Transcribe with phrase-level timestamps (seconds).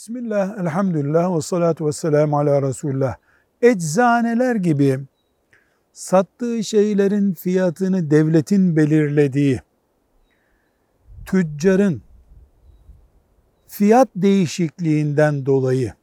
[0.00, 3.16] Bismillah, elhamdülillah ve salatu ve selamu ala Resulullah.
[3.62, 5.00] Eczaneler gibi
[5.92, 9.60] sattığı şeylerin fiyatını devletin belirlediği,
[11.26, 12.02] tüccarın
[13.68, 15.94] fiyat değişikliğinden dolayı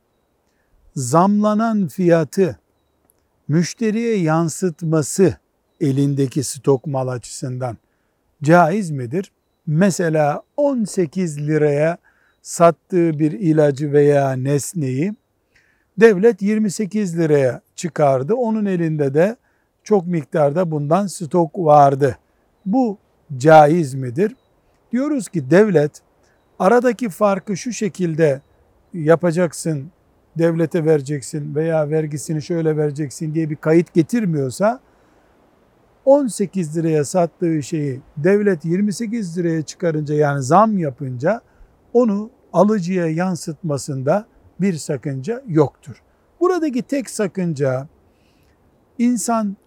[0.95, 2.59] zamlanan fiyatı
[3.47, 5.37] müşteriye yansıtması
[5.81, 7.77] elindeki stok mal açısından
[8.43, 9.31] caiz midir?
[9.67, 11.97] Mesela 18 liraya
[12.41, 15.13] sattığı bir ilacı veya nesneyi
[15.99, 18.35] devlet 28 liraya çıkardı.
[18.35, 19.35] Onun elinde de
[19.83, 22.17] çok miktarda bundan stok vardı.
[22.65, 22.97] Bu
[23.37, 24.35] caiz midir?
[24.91, 26.01] Diyoruz ki devlet
[26.59, 28.41] aradaki farkı şu şekilde
[28.93, 29.91] yapacaksın,
[30.37, 34.79] devlete vereceksin veya vergisini şöyle vereceksin diye bir kayıt getirmiyorsa
[36.05, 41.41] 18 liraya sattığı şeyi devlet 28 liraya çıkarınca yani zam yapınca
[41.93, 44.27] onu alıcıya yansıtmasında
[44.61, 46.01] bir sakınca yoktur.
[46.39, 47.87] Buradaki tek sakınca
[48.97, 49.57] insan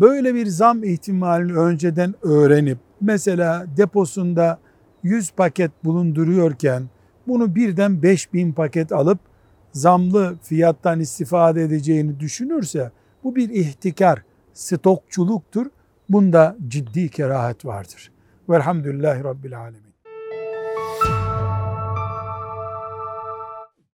[0.00, 4.58] böyle bir zam ihtimalini önceden öğrenip mesela deposunda
[5.02, 6.88] 100 paket bulunduruyorken
[7.26, 9.18] bunu birden 5000 paket alıp
[9.72, 12.90] zamlı fiyattan istifade edeceğini düşünürse
[13.24, 15.66] bu bir ihtikar, stokçuluktur.
[16.08, 18.12] Bunda ciddi kerahat vardır.
[18.48, 19.93] Velhamdülillahi Rabbil Alemin.